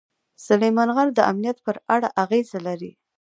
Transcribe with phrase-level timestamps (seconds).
[0.47, 2.91] سلیمان غر د امنیت په اړه اغېز لري.